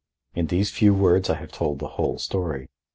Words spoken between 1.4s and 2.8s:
told the whole story.